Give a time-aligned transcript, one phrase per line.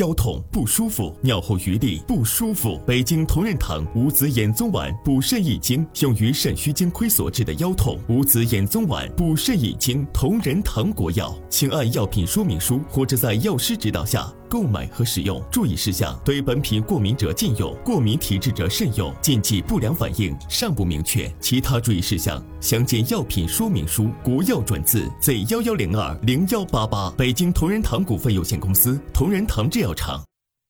[0.00, 2.80] 腰痛不舒服，尿后余沥不舒服。
[2.86, 7.98] 北京同仁堂五子衍宗丸补肾益精，用于肾虚精亏所致的腰痛。
[8.08, 15.40] 五子衍宗丸补肾益精，同仁堂国药，请按药品说明书或者在药师指导下购买和使用。
[15.50, 19.14] 注意事项：对本品过敏者禁用，过敏体质者慎用。
[19.22, 21.32] 禁忌不良反应尚不明确。
[21.40, 24.10] 其他注意事项详见药品说明书。
[24.24, 27.08] 国药准字 Z 幺幺零二零幺八八。
[27.12, 30.20] 北京同仁堂股份有限公司，同仁堂制药厂。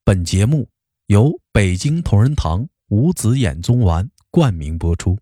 [0.05, 0.69] 本节目
[1.07, 5.17] 由北京同仁堂五子衍宗丸冠名播出。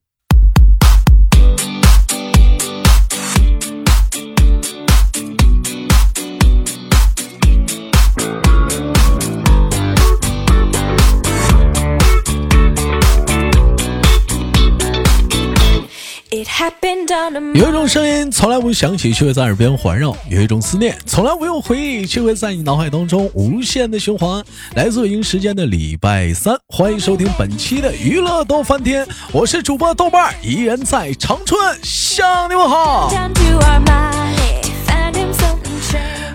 [17.54, 24.42] 有一种声音从来不响起，却会在耳边环绕；有一种思念从来不用回忆，却会在你脑海当中无限的循环。
[24.74, 33.10] 来自北京时间的礼拜三，欢迎收听本期的娱乐逗翻天，我是主播豆瓣，依然在长春向你们好。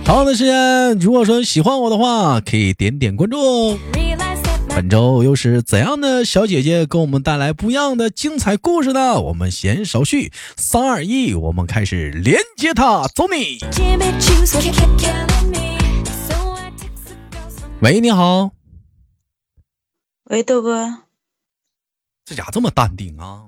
[0.06, 3.78] 同样的时间，如果说喜欢我的话，可以点点关注。
[4.76, 9.22] 本周又是怎样的小姐姐给我们带来不一样的精彩故事呢？
[9.22, 13.60] 我们闲少叙，三二一，我们开始连接她，走你。
[17.82, 18.50] 喂，你好。
[20.32, 21.04] 喂，豆哥。
[22.26, 23.44] 这家这么淡定啊？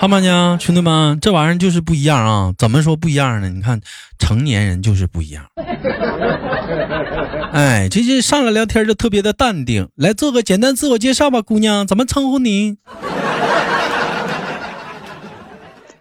[0.00, 2.54] 汉妈娘，兄弟们，这玩意儿就是不一样啊！
[2.56, 3.48] 怎么说不一样呢？
[3.48, 3.80] 你看，
[4.16, 5.44] 成年人就是不一样。
[7.52, 9.88] 哎，这这上来聊天就特别的淡定。
[9.96, 12.78] 来做个简单自我介绍吧，姑娘，怎么称呼你？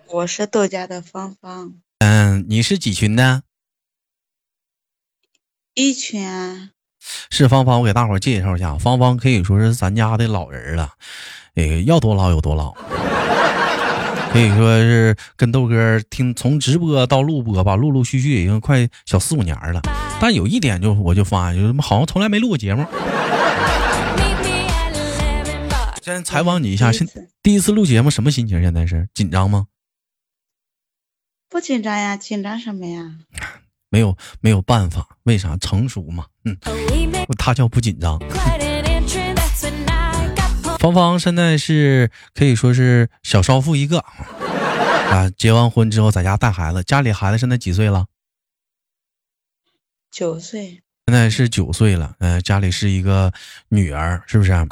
[0.09, 1.73] 我是豆家的芳芳。
[1.97, 3.41] 嗯，你是几群的？
[5.73, 6.69] 一群啊。
[7.31, 10.91] 是芳芳，我给大伙介绍一下，芳芳可以说是咱家的老人了，
[11.55, 12.75] 哎，要多老有多老。
[14.37, 19.81] 可以说是跟豆哥听从直播到录播吧，陆陆续续已经快小四五年了。
[20.21, 22.85] 但有一点就我就发现，就是好像从来没录过节目。
[26.03, 27.07] 先采访你一下，现
[27.41, 28.61] 第一次录节目什么心情？
[28.61, 29.65] 现在是紧张吗？
[31.49, 33.15] 不紧张呀，紧张什么呀？
[33.89, 35.57] 没有没有办法，为啥？
[35.57, 36.27] 成熟嘛。
[36.45, 36.55] 嗯，
[37.39, 38.19] 他叫不紧张。
[40.93, 43.99] 芳芳现在是可以说是小少妇一个
[45.09, 48.05] 啊，结完婚之后在家带孩子，家里孩子现在几岁了？
[50.11, 50.81] 九岁。
[51.05, 53.31] 现在是九岁了，嗯，家里是一个
[53.69, 54.51] 女儿，是不是？
[54.53, 54.67] 嗯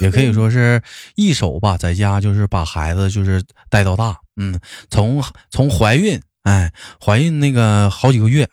[0.00, 0.82] 也可以说是
[1.14, 4.60] 一手吧，在家就是把孩子就是带到大，嗯，
[4.90, 6.70] 从从怀孕，哎，
[7.02, 8.46] 怀孕那个好几个月，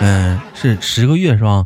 [0.00, 1.64] 嗯，是十个月是吧？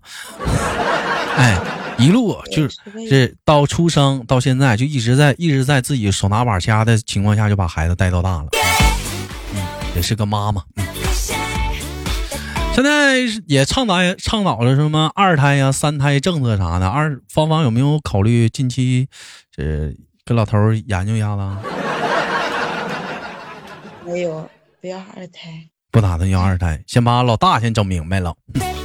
[1.37, 1.59] 哎。
[1.99, 2.77] 一路就是
[3.09, 8.49] 这到出生到现在就一直在一直在自己手拿把掐的情况下就把孩子带到大了，
[9.55, 9.63] 嗯，
[9.95, 10.63] 也是个妈妈。
[12.75, 16.89] 现在也倡导倡导了什么二胎呀、三胎政策啥的。
[16.89, 19.07] 二芳芳有没有考虑近期
[19.55, 19.95] 这
[20.25, 21.43] 跟老头研究一下子？
[24.05, 24.51] 没有，
[24.81, 25.69] 不要二胎。
[25.93, 28.35] 不打算要二胎，先把老大先整明白了。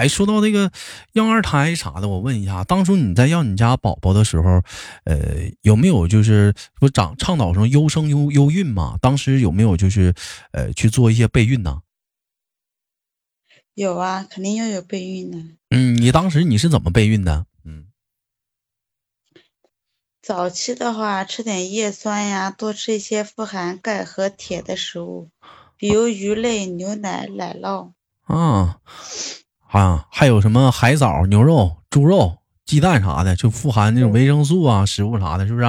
[0.00, 0.72] 哎，说到那个
[1.12, 4.62] 要二胎啥的，我问一下，当初你在要你家宝宝的时候，
[5.04, 8.96] 呃，有没有就是不长倡导什么优生优优孕嘛？
[9.02, 10.14] 当时有没有就是
[10.52, 11.82] 呃去做一些备孕呢？
[13.74, 15.36] 有啊，肯定要有备孕的。
[15.68, 17.44] 嗯，你当时你是怎么备孕的？
[17.66, 17.88] 嗯，
[20.22, 25.28] 早期的话，吃点叶酸呀，多吃一些富含钙和铁的食物，
[25.76, 27.92] 比如鱼类、牛奶、奶酪。
[28.22, 28.80] 啊。
[29.70, 35.64] 啊，还有什么海藻、牛肉、猪肉、鸡蛋啥的，就富含那种维生素啊，食物啥的，是不是？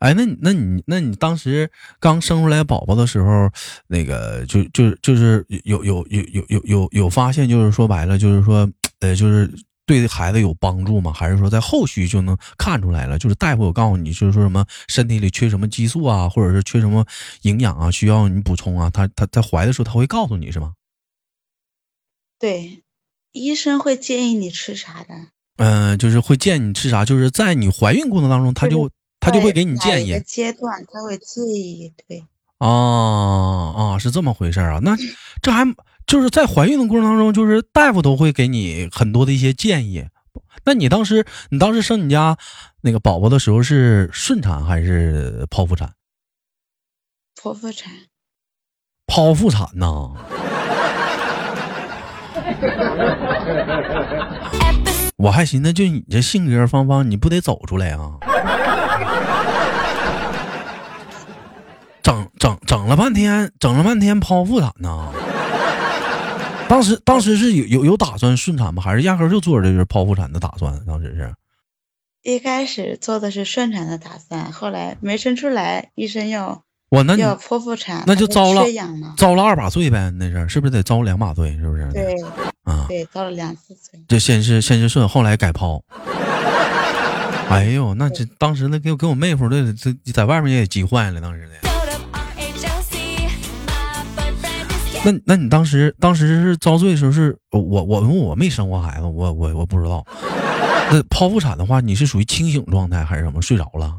[0.00, 1.70] 哎，那那你那你当时
[2.00, 3.48] 刚生出来宝宝的时候，
[3.86, 8.68] 那个就就就是有有有有有有有发现，就是说白了，就是说，
[8.98, 9.48] 呃，就是。
[9.86, 11.12] 对孩子有帮助吗？
[11.12, 13.18] 还是说在后续就能看出来了？
[13.18, 17.04] 就是大夫有告诉你，就是说什么身体里缺什么激素啊，或者是缺什么
[17.42, 18.88] 营养啊，需要你补充啊？
[18.88, 20.72] 他他在怀的时候他会告诉你是吗？
[22.38, 22.82] 对，
[23.32, 25.14] 医生会建议你吃啥的？
[25.58, 28.90] 嗯，就是会建议你吃啥，就是在你怀孕过程当中，他就
[29.20, 30.18] 他就会给你建议。
[30.26, 32.24] 阶段他会建议对。
[32.58, 34.78] 啊啊，是这么回事啊？
[34.82, 34.96] 那
[35.42, 35.64] 这还。
[36.06, 40.06] 就是在怀孕的过程当中，就是大夫都会给你很多的一些建议。
[40.64, 42.36] 那你当时，你当时生你家
[42.82, 45.92] 那个宝宝的时候是顺产还是剖腹产？
[47.40, 47.92] 剖腹产。
[49.06, 50.12] 剖腹产呐？
[55.16, 58.18] 我还寻思，就你这性格，芳芳，你不得走出来啊？
[62.02, 65.12] 整整整了半天，整了半天剖腹产呢。
[66.74, 68.82] 当时当时是有有有打算顺产吗？
[68.82, 70.84] 还是压根就做着就是剖腹产的打算？
[70.84, 71.32] 当时是，
[72.24, 78.64] 一开始做的是顺产的打算，后来没生出来，医生要我那要剖腹产，那就遭了
[79.16, 80.10] 遭了二把罪呗。
[80.18, 81.56] 那是是不是得遭两把罪？
[81.58, 81.88] 是不是？
[81.92, 82.12] 对，
[82.64, 84.04] 啊，对，遭了两次罪。
[84.08, 85.80] 这先是先是顺，后来改剖。
[87.50, 91.73] 哎呦，那这当时那给我给我妹夫的这在外面也急坏了，当时的。
[95.04, 100.04] 那那你当时当时是遭罪的时候是我我我没生过孩子，我我我不知道。
[100.90, 103.42] 那剖腹产的话，你是属于清醒状态还是什么？
[103.42, 103.98] 睡着了？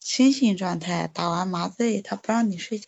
[0.00, 2.86] 清醒状态，打完麻醉，他不让你睡觉，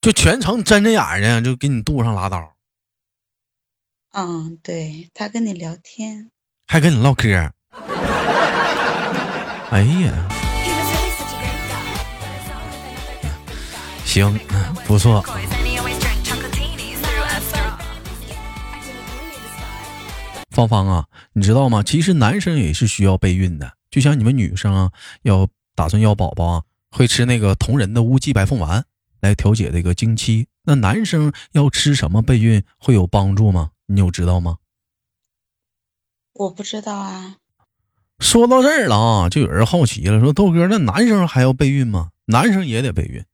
[0.00, 2.54] 就全程睁着眼睛，就给你肚上拉刀。
[4.12, 6.30] 嗯，对他跟你聊天，
[6.66, 7.28] 还跟你唠嗑。
[9.70, 10.28] 哎呀！
[14.12, 14.38] 行，
[14.86, 15.24] 不错。
[20.50, 21.82] 芳芳啊，你知道吗？
[21.82, 24.92] 其实男生也是需要备孕的，就像你们女生啊，
[25.22, 28.84] 要打算要宝宝啊，会吃那个同仁的乌鸡白凤丸
[29.22, 30.46] 来调节这个经期。
[30.64, 33.70] 那男生要吃什么备孕会有帮助吗？
[33.86, 34.58] 你有知道吗？
[36.34, 37.36] 我不知道啊。
[38.18, 42.10] 说到这儿了啊，就有人好奇了，说豆哥，那男生还要备孕吗？
[42.26, 43.24] 男生也得备孕。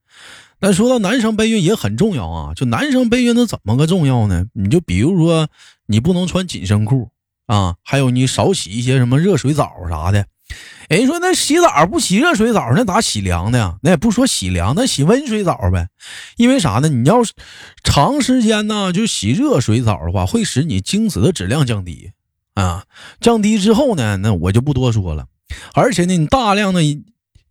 [0.61, 4.47] 但说到男生备孕也很重要啊，就男生备孕那怎么个重要呢？
[4.55, 5.49] 你就比如说，
[5.87, 7.11] 你不能穿紧身裤
[7.47, 10.27] 啊，还有你少洗一些什么热水澡啥的。
[10.89, 13.77] 人说那洗澡不洗热水澡，那咋洗凉的呀？
[13.83, 15.89] 那也不说洗凉，那洗温水澡呗。
[16.39, 16.89] 因为啥呢？
[16.89, 17.35] 你要是
[17.85, 22.13] 长时间呢就洗热水澡的话，会使你精子的质量降低
[22.55, 22.85] 啊。
[23.21, 25.27] 降低之后呢，那我就不多说了。
[25.75, 26.83] 而且呢，你大量的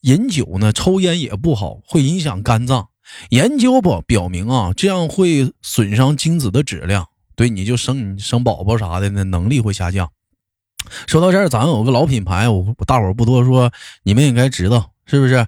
[0.02, 2.90] 饮酒呢，抽烟也不好，会影响肝脏。
[3.30, 10.10] 研究不表明啊，这样会损伤精子的质量，对你就生你生宝宝啥的那能力会下降。
[11.06, 13.72] 说到这儿，咱有个老品牌，我大伙不多说，
[14.04, 15.48] 你们应该知道是不是？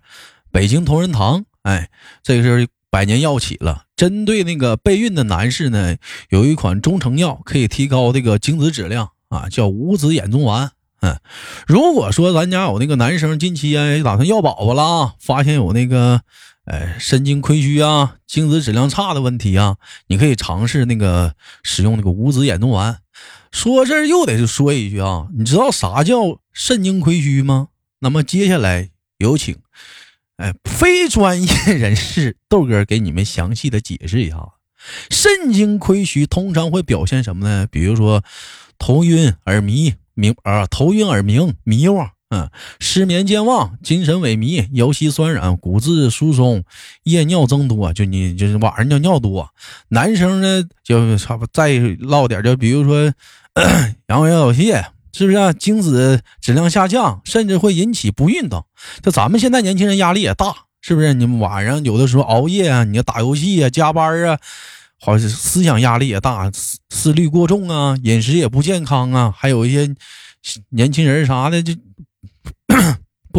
[0.51, 1.89] 北京同仁堂，哎，
[2.23, 3.85] 这个是百年药企了。
[3.95, 5.95] 针对那个备孕的男士呢，
[6.29, 10.71] 有一款中成药可以提高这个精子质量啊，叫五子衍宗丸。
[11.01, 11.19] 嗯，
[11.67, 16.21] 如果说咱家有那个男生近期哎打算要宝宝了啊，发现有那个。
[16.65, 19.77] 哎，肾精亏虚啊，精子质量差的问题啊，
[20.07, 22.99] 你可以尝试那个使用那个五子衍宗丸。
[23.51, 27.69] 说这又得说一句啊，你知道啥叫肾精亏虚吗？
[27.99, 29.57] 那么接下来有请，
[30.37, 34.37] 哎，非专业人士豆哥给你们详细的解释一下。
[35.09, 37.67] 肾精亏虚通常会表现什么呢？
[37.71, 38.23] 比如说
[38.77, 42.11] 头晕耳迷、迷啊，头晕耳鸣、迷惘。
[42.31, 42.47] 嗯，
[42.79, 46.63] 失眠、健忘、精神萎靡、腰膝酸软、骨质疏松、
[47.01, 49.49] 夜尿增多，就你就是晚上尿尿多。
[49.87, 53.11] 男生呢，就差不再唠点，就比如说
[54.09, 55.53] 阳痿早泄，是不是？
[55.55, 58.63] 精子质量下降，甚至会引起不孕等。
[59.01, 61.15] 就咱们现在年轻人压力也大，是不是？
[61.15, 64.37] 你晚上有的时候熬夜啊，你要打游戏啊，加班啊，
[64.99, 69.95] 好像思想压力也大，思思虑过重啊，饮食也不健康啊，还有一些
[70.69, 71.73] 年轻人啥的就。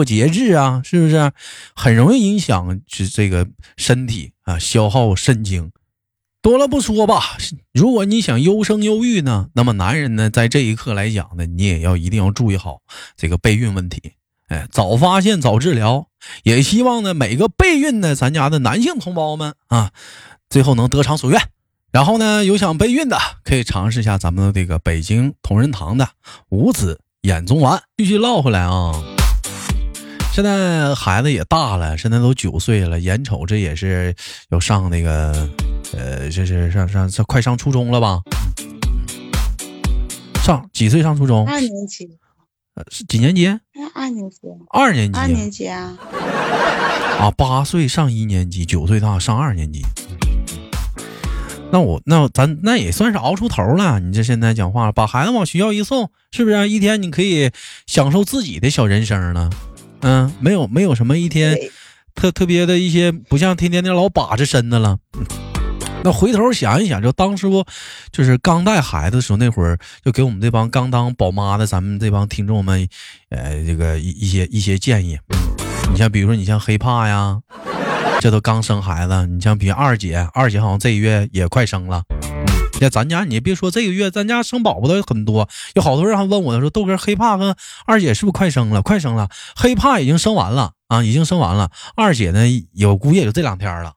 [0.00, 1.30] 不节制啊，是不是
[1.76, 4.58] 很容易影响这这个身体啊？
[4.58, 5.72] 消耗肾精，
[6.40, 7.36] 多了不说吧。
[7.74, 12.80] 如果你想优生优育呢，那么男人呢，在这一刻来讲呢，你也要一定要注意好
[13.14, 14.14] 这个备孕问题。
[14.48, 16.06] 哎，早发现早治疗，
[16.44, 19.90] 也希望呢每个备孕的咱家的男性同胞们啊，
[20.48, 21.42] 最后能得偿所愿。
[21.92, 26.08] 然后呢，有想备孕的可以尝试一下咱们的这个北京同仁堂的
[26.48, 27.82] 五子衍宗丸。
[27.98, 29.19] 继续唠回来啊。
[30.40, 34.14] 现在孩子也大了，现在都九岁了，眼瞅着也是
[34.48, 35.50] 要上那个，
[35.92, 38.22] 呃，就是上上上快上初中了吧？
[40.42, 41.46] 上几岁上初中？
[41.46, 42.08] 二年级。
[42.74, 43.48] 呃，是几年级？
[43.94, 44.38] 二年级。
[44.70, 45.18] 二年级。
[45.18, 45.98] 二年级啊。
[47.18, 49.84] 啊，八岁上一年级，九岁大上二年级。
[51.70, 54.00] 那我那咱那也算是熬出头了。
[54.00, 57.50] 你这现在讲话，把孩子往学校一送，是不是一天你可以
[57.86, 59.50] 享受自己的小人生了？
[60.00, 61.58] 嗯，没有没有什么一天
[62.14, 64.98] 特特别的一些，不像天天那老把着身子了。
[66.02, 67.62] 那回头想一想，就当初
[68.10, 72.88] 就是刚带孩子的时候，那会儿就给我们这帮刚当宝妈的咱们这帮听众们，
[73.28, 75.18] 呃，这个一一些一些建议。
[75.92, 77.38] 你像比如说，你像黑怕呀，
[78.20, 79.26] 这都刚生孩子。
[79.26, 82.02] 你像比如二姐，二姐好像这个月也快生了。
[82.80, 88.80] 那咱家你别说这个月，咱家生宝宝的很多，有好多人还问我呢说，豆哥黑怕跟二姐是不是快生了？
[88.80, 91.70] 快生了，黑怕已经生完了啊，已经生完了。
[91.94, 93.92] 二姐呢，有估计也就这两天了。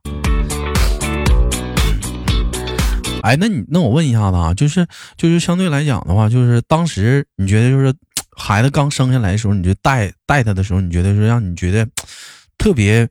[3.21, 4.85] 哎，那你那我问一下子啊，就是
[5.15, 7.93] 就是相对来讲的话，就是当时你觉得就是
[8.35, 11.87] 孩子刚生下来的时候，你就带带他的时候，你觉得是让你觉得
[12.57, 13.07] 特别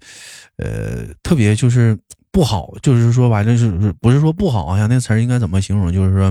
[0.58, 1.98] 呃特别就是
[2.32, 3.70] 不好，就是说完了是
[4.00, 4.86] 不是说不好呀？
[4.88, 5.92] 那词儿应该怎么形容？
[5.92, 6.30] 就是说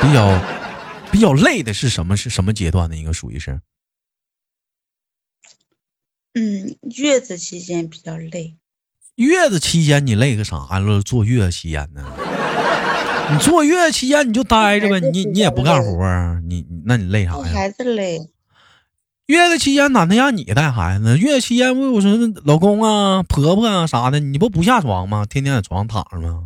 [0.00, 0.40] 比较
[1.10, 2.16] 比较累的是什么？
[2.16, 2.96] 是什么阶段的？
[2.96, 3.60] 一个属于是
[6.34, 8.56] 嗯，月子期间比较累。
[9.16, 11.02] 月子期间你累个啥了？
[11.02, 12.06] 坐月子期间呢？
[13.32, 16.40] 你坐月子期间你就待着呗，你你也不干活啊？
[16.46, 17.42] 你那你累啥呀？
[17.52, 18.20] 孩子累。
[19.28, 21.18] 月子期间哪能让你带孩子？
[21.18, 22.10] 月子期间不有说
[22.46, 25.26] 老公啊、婆婆啊啥的，你不不下床吗？
[25.28, 26.44] 天天在床上躺着吗？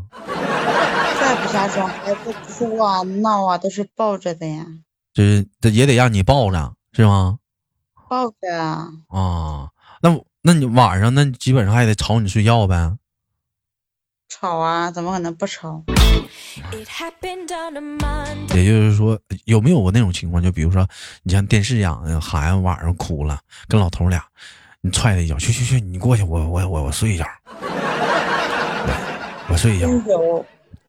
[1.20, 4.66] 再不下床，孩子哭啊、闹啊，都是抱着的呀。
[5.14, 7.38] 就是这也得让你抱着，是吗？
[8.08, 8.88] 抱着啊。
[9.10, 9.68] 啊，
[10.02, 12.96] 那那你晚上那基本上还得吵你睡觉呗？
[14.34, 15.84] 吵啊，怎么可能不吵？
[18.54, 20.42] 也就是说，有没有过那种情况？
[20.42, 20.88] 就比如说，
[21.22, 24.24] 你像电视一样孩子晚上哭了，跟老头俩，
[24.80, 27.26] 你踹他一脚，去去去，你过去，我我我我睡一觉，
[29.50, 29.86] 我睡一觉。
[29.86, 30.46] 真有，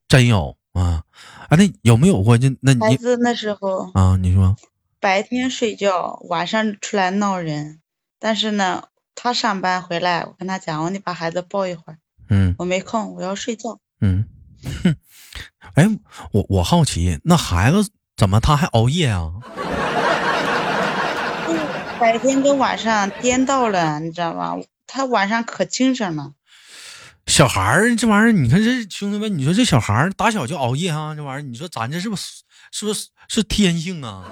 [0.07, 1.03] 真有啊！
[1.49, 2.37] 啊，那有没有过？
[2.37, 4.55] 就那你孩子那时候啊，你说
[5.01, 7.81] 白天睡觉，晚上出来闹人，
[8.19, 8.85] 但是呢，
[9.15, 11.97] 他上班回来，我跟他讲，我你把孩子抱一会儿。
[12.29, 13.79] 嗯，我没空，我要睡觉。
[14.01, 14.25] 嗯，
[14.83, 14.95] 哼，
[15.75, 15.87] 哎，
[16.31, 19.31] 我我好奇，那孩子怎么他还熬夜啊？
[21.99, 24.55] 白天跟晚上颠倒了，你知道吧？
[24.87, 26.33] 他晚上可精神了。
[27.25, 34.25] 小孩儿这玩意儿，你看这兄弟们，你说这小孩儿打小就熬夜啊，这玩意儿，你说咱这是不是是不是是天性啊？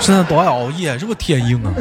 [0.00, 1.74] 现在都爱熬夜，是不是天性啊？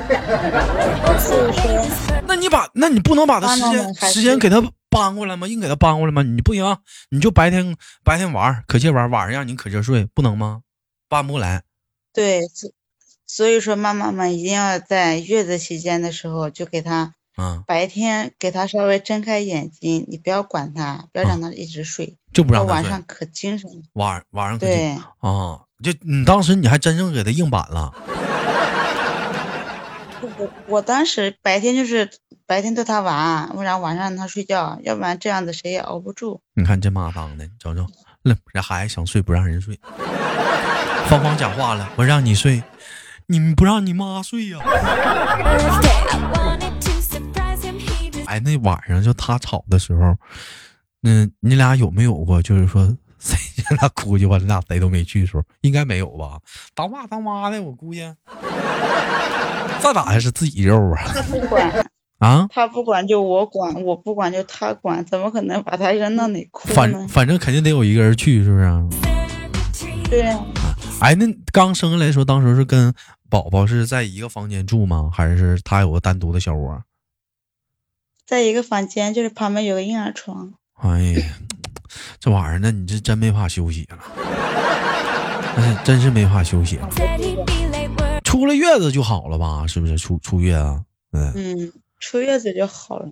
[2.28, 5.48] 那你把，那你不能把他时间时间给他搬过来吗？
[5.48, 6.22] 硬给他搬过来吗？
[6.24, 6.78] 你不行，
[7.10, 10.62] 你就白天白天玩可劲玩，晚上让你可劲睡，不能吗？
[11.10, 11.64] 搬不过来。
[12.14, 12.42] 对，
[13.26, 23.70] 所以说妈妈们一定要在月子期间的时候就给他，嗯，白天给他稍微睁开眼睛，你不要管他，不要让他一直睡，就不让他晚上可精神。
[23.94, 27.94] 晚晚上可对啊，就你当时你还真正给他硬板了。
[30.38, 32.10] 我我当时白天就是
[32.46, 36.42] 白天逗他玩，不然晚上让他睡觉，要不然这样子谁也熬不住。
[36.54, 37.88] 你看这妈当的，瞅瞅，
[38.24, 39.80] 那这孩子想睡不让人睡。
[41.08, 42.62] 芳芳讲话了，我让你睡，
[43.26, 44.60] 你不让你妈睡呀？
[48.26, 50.16] 哎，那晚上就他吵的时候，
[51.04, 53.38] 嗯，你俩有没有过就是说谁
[53.70, 55.44] 让他哭去，吧，你俩谁都没去的时候？
[55.62, 56.40] 应该没有吧？
[56.74, 58.02] 当爸当妈的，我估计。
[59.82, 61.04] 这咋还是自己肉啊？
[61.14, 61.88] 他不管
[62.20, 66.76] 啊，他不管就我管，我不管就他管，怎么可能把他扔到哪哭呢？
[66.76, 70.10] 反反正肯定得有一个人去，是不是？
[70.10, 70.36] 对。
[71.00, 72.92] 哎，那刚生下来的时候，当时是跟
[73.30, 75.12] 宝宝是在一个房间住吗？
[75.14, 76.82] 还是他有个单独的小窝？
[78.26, 80.54] 在一个房间，就是旁边有个婴儿床。
[80.74, 81.26] 哎呀，
[82.20, 83.98] 这玩意儿，那你这真没法休息了，
[85.56, 86.90] 那真是没法休息了。
[88.24, 89.66] 出了月子就好了吧？
[89.68, 90.82] 是不是出出月啊？
[91.14, 93.10] 嗯嗯，出月子就好了。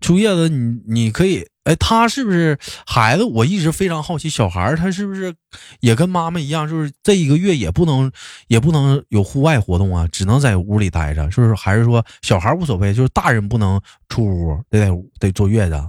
[0.00, 3.24] 出月子，你你可以，哎，他是不是孩子？
[3.24, 5.34] 我一直非常好奇，小孩他是不是
[5.80, 8.12] 也跟妈妈一样，就是这一个月也不能
[8.46, 11.54] 也不能有户外活动啊，只能在屋里待着，是不是？
[11.54, 13.80] 还是说小孩无所谓，就是大人不能
[14.10, 15.82] 出屋，得在得坐月子？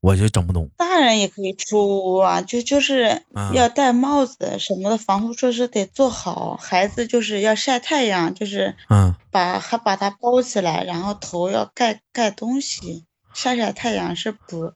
[0.00, 6.56] 我就整不懂，大人也可以出屋啊，就就是要戴帽子什么的，防护措施得做好。
[6.56, 14.72] 孩子就是要晒太阳，就是嗯，把还把它包起来，然后头要盖盖东西，晒晒太阳是补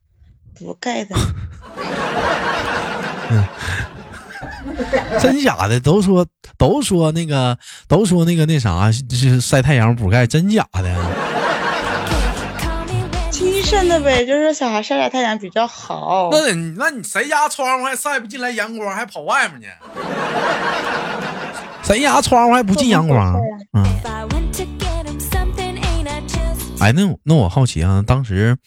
[0.59, 1.15] 补钙的。
[3.31, 3.45] 嗯，
[5.23, 6.27] 真假的都说
[6.59, 11.32] 都说那个都说那个那啥就是晒太阳补钙，真假的？
[13.73, 16.29] 真的呗，就是小孩晒晒太阳比较好。
[16.31, 19.69] 那那你谁家窗户还晒不进来阳光，还跑外面去？
[21.83, 23.35] 谁家窗户还不进阳光？
[23.73, 23.83] 嗯。
[26.81, 28.59] 哎，那那我好奇啊，当时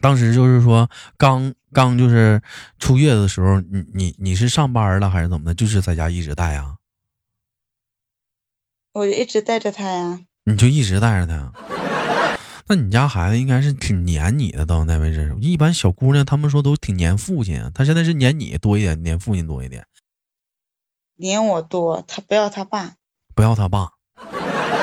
[0.00, 2.42] 当时就是说刚刚就是
[2.80, 5.54] 出月子的时候，你你你是上班了还是怎么的？
[5.54, 6.74] 就是在家一直带啊？
[8.94, 10.18] 我就一直带着他呀。
[10.44, 11.52] 你就一直带着他？
[12.70, 15.34] 那你家孩子应该是挺黏你的，到那为止。
[15.40, 19.86] 一般小姑娘他们说都挺黏父亲，他现在是黏你多一点，黏父亲多一点。
[21.16, 22.96] 黏我多，他不要他爸，
[23.34, 23.88] 不要他爸。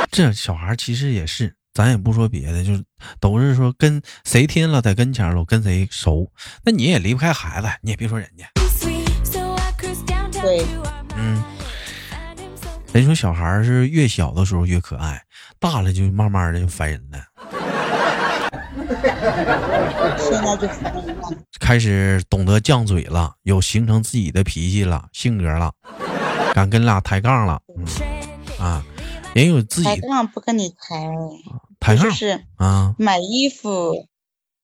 [0.10, 2.84] 这小孩其实也是，咱也不说别的，就是
[3.20, 6.32] 都是说跟谁天了在跟前了，跟谁熟，
[6.64, 8.50] 那你也离不开孩子，你也别说人家。
[10.42, 10.66] 对，
[11.16, 11.44] 嗯，
[12.94, 15.24] 人说小孩是越小的时候越可爱，
[15.60, 17.35] 大了就慢慢的就烦人了。
[20.18, 20.68] 现在就。
[21.60, 25.74] 开始懂得犟嘴了，有形成自己的脾气了，性格了，
[26.54, 27.86] 敢跟俩抬杠了，嗯
[28.60, 28.86] 啊，
[29.34, 31.10] 也有自己抬杠不跟你抬，
[31.80, 34.08] 抬杠是啊买衣服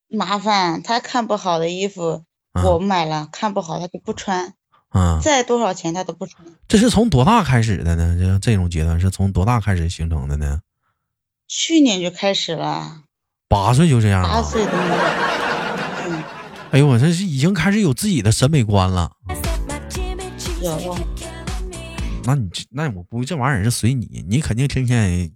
[0.07, 4.53] 麻烦，他看不好的衣服啊我买了，看不好他就不穿，
[4.89, 6.45] 啊，再多少钱他都不穿。
[6.67, 8.15] 这是从多大开始的呢？
[8.19, 10.61] 这这种阶段是从多大开始形成的呢？
[11.47, 13.01] 去年就开始了，
[13.51, 14.43] 八岁就这样八了？
[14.43, 15.03] 岁都没有。
[16.07, 16.23] 嗯，
[16.71, 19.11] 哎呦，我这是已经开始有自己的审美观了。
[20.61, 20.97] 有
[22.23, 25.29] 那你这那我估计这玩意儿是随你，你肯定天天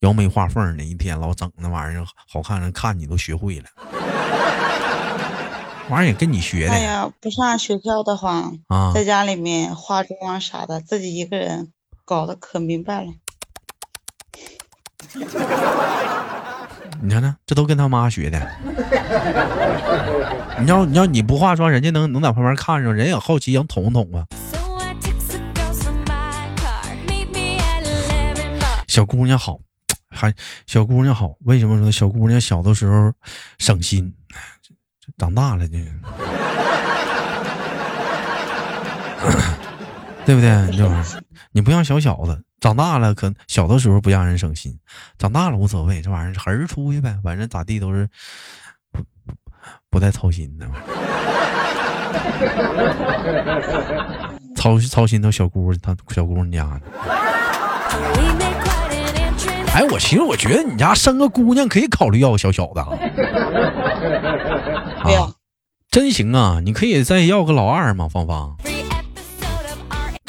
[0.00, 3.66] 摇眉画凤的，一天老整那玩意儿好看，人看你都学会了。
[5.90, 11.72] 玩意儿也跟你学的哎呀，不上学校的话，啊在家里面化妆啊啥的，自己一个人
[12.04, 13.12] 搞得可明白了。
[17.02, 18.38] 你看看，这都跟他妈学的。
[20.60, 24.26] 你要你要你不化妆，人家能能在旁边看着，人也好奇，想捅捅啊。
[28.86, 29.58] 小姑娘好，
[30.10, 30.34] 还
[30.66, 33.12] 小姑娘好，为什么说小姑娘小的时候
[33.58, 34.12] 省心，
[35.16, 35.78] 长大了呢？
[40.30, 40.48] 对不对？
[40.70, 41.04] 你这玩意儿，
[41.50, 44.78] 你不像小小子，长大了可小的时候不让人省心，
[45.18, 48.08] 长大了无所谓，这玩意儿横着出去呗，反正咋地都是
[48.92, 49.34] 不不
[49.90, 50.68] 不带操心的。
[54.54, 56.82] 操操心都小姑她小姑娘家的。
[59.74, 62.94] 哎，我其实我觉得你家生个姑娘可以考虑要个小小的啊，
[65.02, 65.34] 啊，
[65.90, 66.60] 真行啊！
[66.64, 68.56] 你可以再要个老二嘛，芳芳，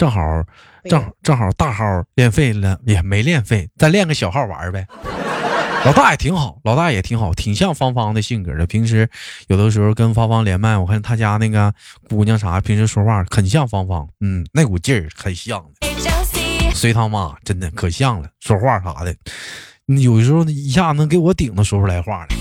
[0.02, 0.44] 正好
[0.86, 4.88] 正好正好大号练废了也没练废，再练个小号玩呗。
[5.86, 8.66] 老大也挺好，老大也挺好，挺像芳芳的性格的。
[8.66, 9.08] 平时
[9.46, 11.72] 有的时候跟芳芳连麦，我看他家那个
[12.10, 15.88] 姑娘啥，平时说话很像芳芳，嗯，那股劲儿很像的。
[16.74, 19.16] 随他妈，真的可像了，说话啥的，
[19.86, 22.36] 有时候一下能给我顶的说出来话来。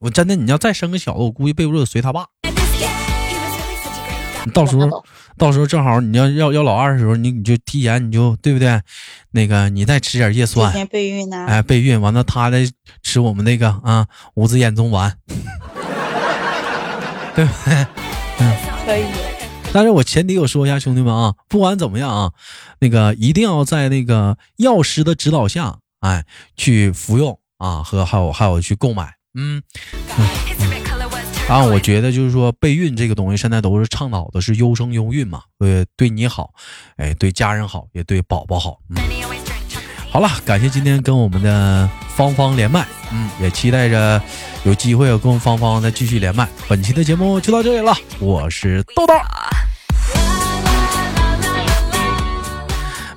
[0.00, 2.26] 我真的，你要再生个小子，我估计背不住随他爸。
[4.44, 5.04] 你到时候，
[5.38, 8.80] 到时候正好你要要要老二的时候，你你就提前你就对不对？
[9.32, 12.66] 那个你再吃点叶提酸，前备孕呢、哎，备孕完了，他再
[13.02, 15.16] 吃我们那个啊五子衍宗丸，
[17.34, 17.86] 对不对？
[18.38, 19.04] 嗯可以。
[19.72, 22.32] 但是我前提我说一下，兄弟们啊，不管怎么样啊，
[22.80, 26.24] 那个一定要在那个药师的指导下，哎，
[26.56, 29.62] 去服用啊，和还有还有去购买，嗯。
[31.48, 36.50] 啊，我觉得就是说备孕这个东西，现在都是倡导的是优生优孕嘛，呃，对你好，
[36.96, 38.78] 哎，对家人好，也对宝宝好。
[38.90, 38.96] 嗯，
[40.10, 44.20] 好了，感谢今天跟我们的芳芳连麦，嗯，也期待着
[44.64, 46.48] 有机会跟芳芳再继续连麦。
[46.68, 49.14] 本期的节目就到这里了，我是豆豆。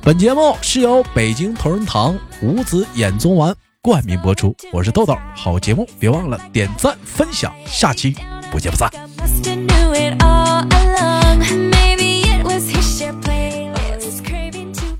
[0.02, 5.18] 本节目是由北京同仁堂五子衍宗丸冠名播出，我是豆豆。
[5.34, 8.14] 好节目别忘了点赞分享，下期
[8.52, 8.90] 不见不散。
[9.18, 11.40] Must have knew it all along.
[11.72, 15.00] Maybe it was his share playlist, craving to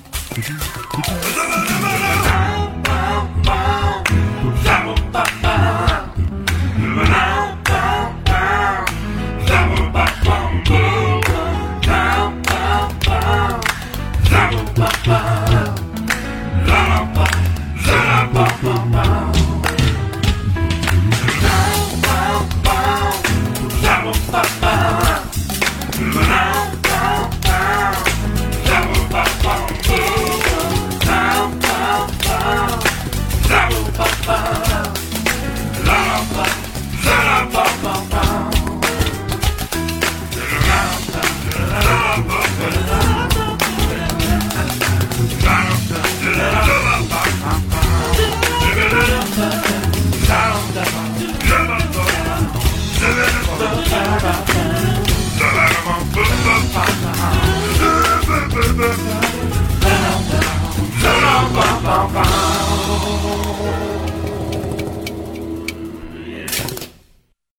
[0.33, 2.00] Mm-hmm.